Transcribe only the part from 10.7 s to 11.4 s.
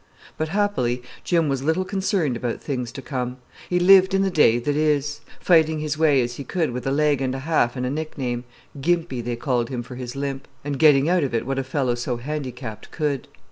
getting out of